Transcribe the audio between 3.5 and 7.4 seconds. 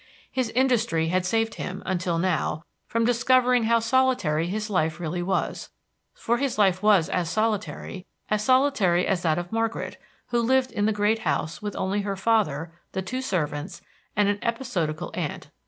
how solitary his life really was; for his life was as